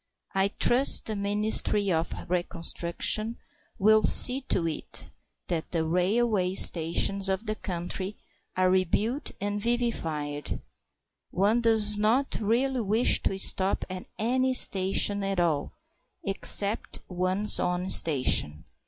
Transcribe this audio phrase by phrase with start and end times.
[0.33, 3.37] I trust the Ministry of Reconstruction
[3.77, 5.11] will see to it
[5.45, 8.15] that the railway stations of the country
[8.57, 10.59] are rebuilt and vivified.
[11.29, 15.71] One does not really wish to stop at any station at all
[16.23, 18.63] except one's own station.